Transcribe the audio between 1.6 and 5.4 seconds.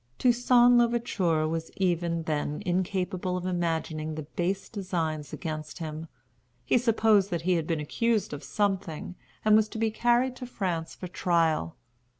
even then incapable of imagining the base designs